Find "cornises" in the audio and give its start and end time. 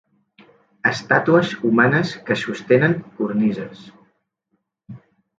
3.19-3.83